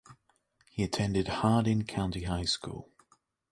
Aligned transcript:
He 0.71 0.81
attended 0.81 1.27
Hardin 1.27 1.83
County 1.83 2.23
High 2.23 2.45
School. 2.45 2.89